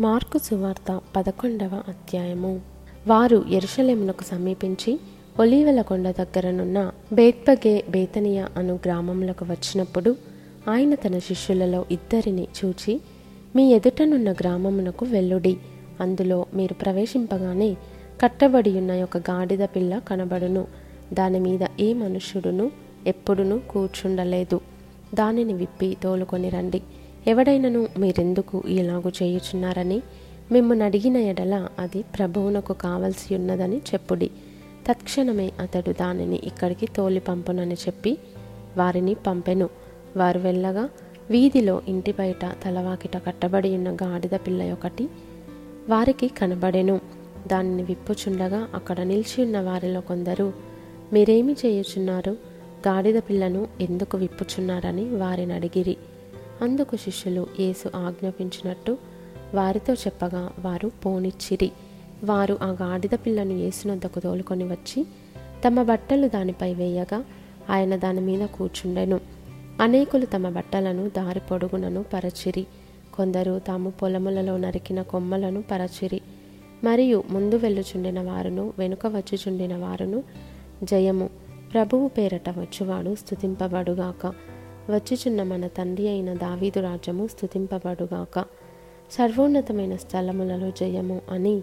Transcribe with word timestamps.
Mark 0.00 0.38
సువార్త 0.38 1.00
పదకొండవ 1.16 1.82
అధ్యాయము. 1.88 2.60
వారు 3.06 3.44
ఎరుషలేమునకు 3.50 4.24
సమీపించి 4.24 5.00
ఒలీవల 5.40 5.80
కొండ 5.82 6.10
దగ్గరనున్న 6.10 6.90
బేత్పగే 7.12 7.84
బేతనియా 7.88 8.48
అను 8.56 8.74
గ్రామములకు 8.74 9.44
వచ్చినప్పుడు 9.44 10.16
ఆయన 10.68 10.94
తన 10.94 11.18
శిష్యులలో 11.18 11.84
ఇద్దరిని 11.90 12.48
చూచి 12.64 13.00
మీ 13.56 13.72
ఎదుటనున్న 13.72 14.32
గ్రామమునకు 14.32 15.04
వెళ్ళుడి. 15.04 15.56
అందులో 16.00 16.46
మీరు 16.54 16.74
ప్రవేశింపగానే 16.74 17.76
కట్టబడి 18.22 18.78
ఉన్న 18.78 19.02
ఒక 19.02 19.16
గాడిద 19.16 19.64
పిల్ల 19.64 19.98
కనబడును. 19.98 20.66
దాని 21.12 21.40
మీద 21.40 21.60
ఏ 21.80 21.92
మనుష్యుడును 21.92 22.70
ఎప్పుడునూ 23.06 23.58
కూర్చుండలేదు. 23.58 24.60
దానిని 25.14 25.52
విప్పి 25.52 25.96
తోలుకొని 26.02 26.48
రండి. 26.48 26.82
ఎవడైనను 27.26 27.88
మీరెందుకు 27.98 28.62
ఇలాగు 28.66 29.12
చేయుచున్నారని? 29.22 30.02
మిమ్మల్ని 30.52 30.84
అడిగిన 30.84 31.16
ఎడల 31.16 31.68
అది 31.78 32.02
ప్రభువునకు 32.02 32.72
కావలసి 32.72 33.34
ఉన్నదని 33.34 33.76
చెప్పుడి. 33.76 34.30
తత్క్షణమే 34.90 35.52
అతడు 35.60 35.92
దానిని 35.92 36.36
ఇక్కడికి 36.36 36.86
తోలి 36.86 37.20
పంపునని 37.20 37.74
చెప్పి 37.74 38.18
వారిని 38.76 39.14
పంపెను. 39.14 39.68
వారు 40.16 40.38
వెళ్ళగా 40.38 40.88
వీధిలో 41.30 41.82
ఇంటి 41.88 42.12
బయట 42.12 42.44
తలవాకిట 42.44 43.16
కట్టబడి 43.16 43.74
ఉన్న 43.74 43.94
గాడిద 43.94 44.30
పిల్ల 44.30 44.72
ఒకటి 44.72 45.08
వారికి 45.88 46.28
కనబడెను. 46.28 47.00
దానిని 47.46 47.82
విప్పుచుండగా 47.82 48.68
అక్కడ 48.74 49.00
నిలిచి 49.00 49.44
ఉన్న 49.44 49.60
వారిలో 49.60 50.00
కొందరు 50.00 50.52
మీరేమి 51.12 51.52
చేయుచున్నారు? 51.52 52.30
గాడిద 52.88 53.18
పిల్లను 53.18 53.68
ఎందుకు 53.80 54.16
విప్పుచున్నారని 54.16 55.04
వారిని 55.04 55.52
అడిగిరి. 55.52 55.96
అందుకు 56.62 56.96
శిష్యులు 56.96 57.46
యేసు 57.60 57.90
ఆజ్ఞాపించినట్టు 57.96 58.98
వారితో 59.54 59.94
చెప్పగా 59.94 60.52
వారు 60.58 60.90
పోనిచ్చిరి. 61.06 61.70
వారు 62.24 62.58
ఆ 62.62 62.66
గాడిద 62.66 63.10
పిల్లను 63.14 63.52
యేసునొద్దకు 63.52 64.20
తోలుకొని 64.20 64.64
వచ్చి 64.64 65.06
తమ 65.66 65.82
బట్టలు 65.82 66.28
దానిపై 66.28 66.74
వేయగా 66.74 67.24
ఆయన 67.70 67.96
దాని 67.96 68.20
మీద 68.20 68.48
కూర్చుండెను. 68.48 69.20
అనేకులు 69.80 70.26
తమ 70.26 70.48
బట్టలను 70.48 71.08
దారి 71.08 71.40
పొడుగునను 71.40 72.04
పరచిరి. 72.12 72.66
కొందరు 73.14 73.58
తాము 73.58 73.90
పొలములలో 73.90 74.56
నరికిన 74.56 75.02
కొమ్మలను 75.02 75.64
పరచిరి. 75.70 76.20
మరియు 76.84 77.24
ముందు 77.30 77.54
వెళ్ళుచుండిన 77.54 78.20
వారును 78.20 78.72
వెనుక 78.78 79.06
వచ్చుచుండిన 79.06 79.76
వారును 79.76 80.22
జయము. 80.84 81.30
ప్రభువు 81.72 82.08
పేరట 82.08 82.50
వచ్చువాడు 82.50 83.14
స్థుతింపబడుగాక 83.14 84.32
వచ్చుచున్న 84.90 85.42
మన 85.42 85.66
తండ్రి 85.66 86.08
అయిన 86.08 86.34
దావీదు 86.34 86.80
రాజ్యము 86.80 87.26
స్థుతింపబడుగాక. 87.26 88.44
సర్వోన్నతమైన 89.12 89.96
స్థలములలో 89.96 90.70
జయము 90.70 91.20
అని 91.30 91.62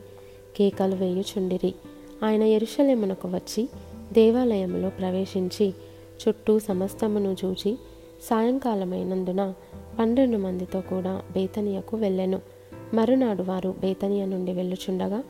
కేకలు 0.57 0.95
వేయుచుండిరి. 0.95 1.75
ఆయన 2.23 2.43
ఎరుషలేమునకు 2.43 3.27
వచ్చి 3.27 3.69
దేవాలయంలో 4.13 4.89
ప్రవేశించి 4.89 5.73
చుట్టూ 6.27 6.59
సమస్తమును 6.59 7.35
చూచి 7.45 7.77
సాయంకాలమైనందున 8.23 9.53
పన్నెండు 9.99 10.37
మందితో 10.37 10.81
కూడా 10.81 11.21
బేతనియకు 11.31 11.97
వెళ్ళెను. 11.97 12.39
మరునాడు 12.93 13.43
వారు 13.43 13.75
బేతనియ 13.79 14.25
నుండి 14.25 14.51
వెళ్ళుచుండగా 14.51 15.23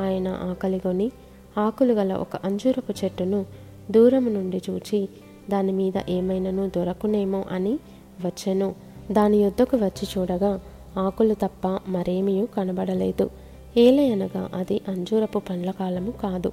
ఆయన 0.00 0.28
ఆకలిగొని 0.28 1.12
ఆకులు 1.58 1.92
గల 1.92 2.12
ఒక 2.12 2.36
అంజూరపు 2.36 3.04
చెట్టును 3.04 3.46
దూరము 3.90 4.30
నుండి 4.30 4.60
చూచి 4.70 5.08
దాని 5.50 5.72
మీద 5.72 5.92
ఏమైనాను 6.08 6.70
దొరకునేమో 6.76 7.44
అని 7.50 7.78
వచ్చెను. 8.24 8.74
దాని 9.12 9.36
యొద్దకు 9.36 9.76
వచ్చి 9.76 10.08
చూడగా 10.18 10.60
ఆకులు 10.98 11.34
తప్ప 11.34 11.78
మరేమీ 11.88 12.46
కనబడలేదు. 12.56 13.30
ఏలయనగా 13.76 14.50
అది 14.54 14.80
అంజూరపు 14.88 15.38
పండ్ల 15.38 15.70
కాలము 15.70 16.10
కాదు. 16.10 16.52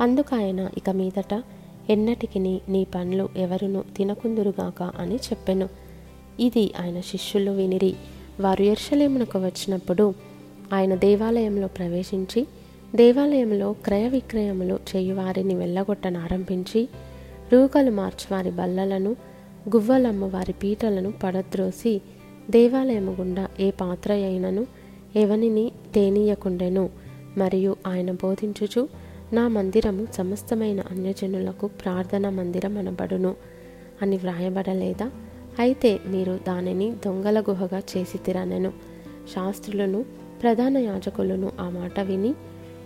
అందుకాయన 0.00 0.70
ఇక 0.76 0.90
మీదట 0.90 1.42
ఎన్నటికి 1.90 2.38
నీ 2.68 2.86
పండ్లు 2.94 3.28
ఎవరును 3.36 3.84
తినకుందురుగాక 3.96 4.82
అని 4.82 5.14
చెప్పెను. 5.14 5.68
ఇది 6.40 6.72
ఆయన 6.80 7.00
శిష్యులు 7.00 7.50
వినిరి. 7.50 7.94
వారు 8.40 8.62
ఎర్షలేమునకు 8.62 9.38
వచ్చినప్పుడు 9.38 10.14
ఆయన 10.72 10.94
దేవాలయంలో 10.94 11.66
ప్రవేశించి 11.66 12.46
దేవాలయంలో 12.94 13.72
క్రయ 13.72 14.08
విక్రయములు 14.08 14.78
చేయువారిని 14.96 15.54
వెళ్ళగొట్టనారంభించి 15.54 16.88
రూకలు 17.52 17.90
మార్చివారి 17.90 18.50
బల్లలను 18.50 19.10
గువ్వలమ్మ 19.68 20.24
వారి 20.24 20.52
పీటలను 20.52 21.12
పడద్రోసి 21.22 22.00
దేవాలయము 22.50 23.16
గుండా 23.20 23.48
ఏ 23.60 23.70
పాత్ర 23.70 24.12
అయినను 24.12 24.66
ఎవనిని 25.16 25.72
తేనీయకుండెను 25.94 26.90
మరియు 27.38 27.76
ఆయన 27.86 28.10
బోధించుచు 28.10 28.88
నా 29.32 29.48
మందిరము 29.48 30.06
సమస్తమైన 30.14 30.80
అన్యజనులకు 30.90 31.66
ప్రార్థన 31.66 32.28
మందిరం 32.28 32.78
అనబడును 32.78 33.34
అని 34.02 34.16
వ్రాయబడలేదా? 34.16 35.10
అయితే 35.58 36.00
మీరు 36.06 36.38
దానిని 36.48 36.94
దొంగల 37.06 37.40
గుహగా 37.40 37.82
చేసి 37.96 38.18
తిరనెను 38.18 38.72
శాస్త్రులను 39.34 40.04
ప్రధాన 40.42 40.78
యాజకులను 40.78 41.52
ఆ 41.60 41.68
మాట 41.68 42.00
విని 42.00 42.34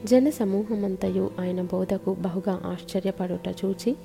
జన 0.04 0.30
సమూహమంతయు 0.30 1.30
ఆయన 1.40 1.62
బోధకు 1.62 2.14
బహుగా 2.14 2.60
ఆశ్చర్యపడుట 2.66 3.54
చూచి 3.64 3.96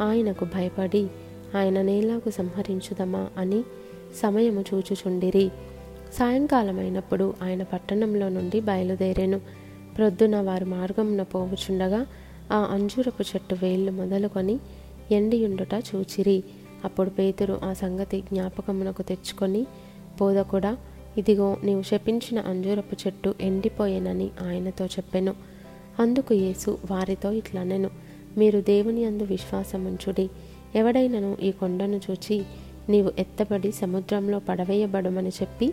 ఆయనకు 0.00 0.44
భయపడి 0.44 1.08
ఆయన 1.56 1.82
నేలాకు 1.82 2.30
సంహరించుదమా 2.30 3.28
అని 3.36 3.64
సమయము 4.22 4.64
చూచుచుండిరి. 4.74 5.50
సాయంకాలమైనప్పుడు 6.14 7.34
ఆయన 7.42 7.62
పట్టణంలో 7.62 8.28
నుండి 8.28 8.60
బయలుదేరెను. 8.60 9.40
ప్రొద్దున 9.96 10.40
వారు 10.40 10.64
మార్గమున 10.64 11.22
పోవుచుండగా 11.22 12.06
ఆ 12.52 12.58
అంజూరపు 12.70 13.22
చెట్టు 13.22 13.56
వేళ్ళు 13.62 13.92
మొదలుకొని 13.92 14.58
ఎండియుండుట 15.12 15.74
చూచిరి. 15.74 16.44
అప్పుడు 16.84 17.10
పేతురు 17.10 17.60
ఆ 17.64 17.72
సంగతి 17.72 18.20
జ్ఞాపకమునకు 18.20 19.02
తెచ్చుకొని 19.02 19.66
బోధకుడా 20.20 20.76
ఇదిగో 21.18 21.56
నీవు 21.64 21.82
శపించిన 21.82 22.38
అంజూరపు 22.38 22.96
చెట్టు 23.06 23.34
ఎండిపోయేనని 23.40 24.30
ఆయనతో 24.42 24.86
చెప్పెను. 24.86 25.34
అందుకు 26.00 26.34
యేసు 26.34 26.78
వారితో 26.90 27.32
ఇట్లనెను. 27.32 27.90
మీరు 28.38 28.60
దేవుని 28.60 29.04
అందు 29.04 29.22
విశ్వాసముంచుడి 29.22 30.30
ఎవడైనను 30.74 31.36
ఈ 31.42 31.50
కొండను 31.50 32.00
చూచి 32.10 32.44
నీవు 32.88 33.12
ఎత్తబడి 33.18 33.72
సముద్రంలో 33.72 34.38
పడవేయబడమని 34.38 35.28
చెప్పి 35.28 35.70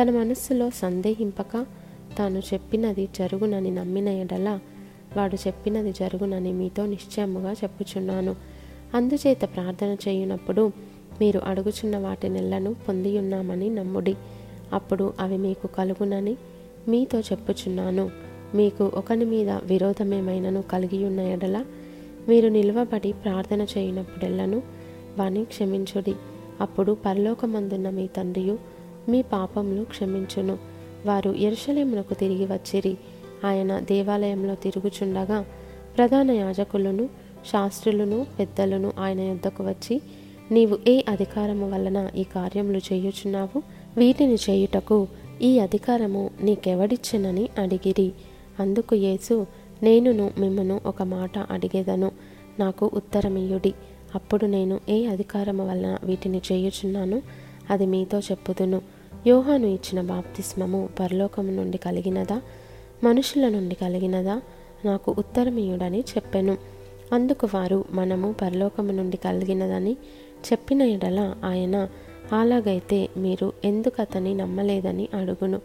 తన 0.00 0.10
మనస్సులో 0.10 0.70
సందేహింపక 0.70 1.66
తాను 2.18 2.38
చెప్పినది 2.38 3.08
జరుగునని 3.16 3.70
నమ్మిన 3.70 4.08
ఎడల 4.08 4.58
వాడు 5.16 5.36
చెప్పినది 5.46 5.92
జరుగునని 5.92 6.52
మీతో 6.52 6.86
నిశ్చయముగా 6.86 7.52
చెప్పుచున్నాను. 7.52 8.36
అందుచేత 8.94 9.40
ప్రార్థన 9.40 9.96
చేయునప్పుడు 10.08 10.72
మీరు 11.20 11.40
అడుగుచున్న 11.44 11.98
వాటి 11.98 12.28
నెలను 12.28 12.74
పొందియున్నామని 12.74 13.70
నమ్ముడి. 13.70 14.16
అప్పుడు 14.72 15.12
అవి 15.20 15.36
మీకు 15.36 15.66
కలుగునని 15.66 16.36
మీతో 16.88 17.20
చెప్పుచున్నాను. 17.20 18.10
మీకు 18.54 18.92
ఒకని 18.94 19.24
మీద 19.24 19.50
విరోధమేమైనను 19.50 20.62
కలిగి 20.62 21.04
ఉన్న 21.04 21.20
ఎడల 21.20 21.64
మీరు 22.28 22.48
నిలువబడి 22.48 23.12
ప్రార్థన 23.12 23.66
చేయనప్పుడెల్లను 23.78 24.62
వాని 25.18 25.44
క్షమించుడి. 25.44 26.14
అప్పుడు 26.60 26.96
పరలోకమందున్న 27.06 27.90
మీ 27.90 28.06
తండ్రియు 28.06 28.58
మీ 29.08 29.22
పాపములు 29.22 29.84
క్షమించును. 29.84 30.58
వారు 31.06 31.30
ఎరుషలేమునకు 31.30 32.14
తిరిగి 32.14 32.46
వచ్చిరి. 32.46 32.96
ఆయన 33.44 33.80
దేవాలయంలో 33.80 34.54
తిరుగుచుండగా 34.54 35.44
ప్రధాన 35.96 36.30
యాజకులను 36.30 37.08
శాస్త్రులను 37.52 38.26
పెద్దలను 38.38 38.92
ఆయన 38.98 39.20
యుద్ధకు 39.20 39.64
వచ్చి 39.64 40.00
నీవు 40.50 40.78
ఏ 40.88 41.02
అధికారము 41.08 41.70
వలన 41.70 42.10
ఈ 42.16 42.22
కార్యములు 42.22 42.78
చేయుచున్నావు? 42.78 43.62
వీటిని 43.96 44.34
చేయుటకు 44.34 45.08
ఈ 45.42 45.58
అధికారము 45.58 46.30
నీకెవడిచ్చెనని 46.42 47.48
అడిగిరి. 47.58 48.12
అందుకు 48.60 48.94
యేసు 48.94 49.46
నేనును 49.82 50.30
మిమ్మను 50.38 50.80
ఒక 50.86 51.02
మాట 51.02 51.38
అడిగేదను 51.38 52.10
నాకు 52.60 52.90
ఉత్తరమియుడి 52.94 53.74
అప్పుడు 54.14 54.46
నేను 54.46 54.80
ఏ 54.88 55.06
అధికారము 55.06 55.68
వలన 55.68 55.98
వీటిని 56.04 56.42
చేయుచున్నాను 56.52 57.22
అది 57.70 57.86
మీతో 57.86 58.18
చెప్పుదును. 58.18 58.82
యోహాను 59.26 59.66
ఇచ్చిన 59.66 60.00
బాప్తిస్మము 60.00 60.88
పరలోకము 61.00 61.50
నుండి 61.50 61.78
కలిగినదా? 61.78 62.42
మనుషుల 63.04 63.48
నుండి 63.48 63.74
కలిగినదా? 63.74 64.42
నాకు 64.84 65.14
ఉత్తరమీయుడని 65.18 66.00
చెప్పెను. 66.00 66.56
అందుకు 67.12 67.48
వారు 67.54 67.84
మనము 67.90 68.34
పరలోకము 68.42 68.92
నుండి 68.92 69.16
కలిగినదని 69.16 69.92
చెప్పిన 70.52 70.82
ఎడల 70.82 71.34
ఆయన 71.44 71.88
అలాగైతే 72.32 73.08
మీరు 73.16 73.52
ఎందుకు 73.64 74.02
అతని 74.02 74.34
నమ్మలేదని 74.34 75.08
అడుగును? 75.14 75.60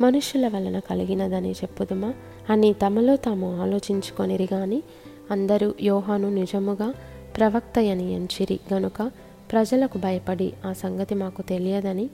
మనుషుల 0.00 0.48
వలన 0.48 0.78
కలిగినదని 0.78 1.50
చెప్పుదుమా? 1.50 2.14
అని 2.50 2.72
తమలో 2.72 3.16
తాము 3.16 3.60
ఆలోచించుకొనిరి 3.62 4.48
గాని 4.52 4.82
అందరూ 5.30 5.74
యోహాను 5.82 6.34
నిజముగా 6.34 6.94
ప్రవక్తయని 7.36 8.14
ఎంచిరి 8.14 8.58
గనుక 8.72 9.10
ప్రజలకు 9.52 9.98
భయపడి 9.98 10.52
ఆ 10.64 10.72
సంగతి 10.72 11.14
మాకు 11.14 11.42
తెలియదని 11.42 12.10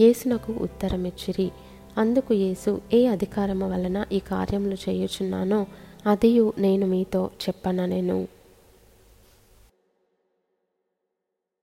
యేసునకు 0.00 0.52
ఉత్తరమిచ్చిరి. 0.52 1.50
అందుకు 1.98 2.34
యేసు 2.34 2.80
ఏ 2.92 3.06
అధికారము 3.06 3.70
వలన 3.70 4.04
ఈ 4.12 4.18
కార్యములు 4.18 4.76
చేయుచున్నానో 4.88 5.66
అదియు 6.06 6.52
నేను 6.58 6.86
మీతో 6.86 7.30
చెప్పన 7.48 7.84
నేను 7.84 8.28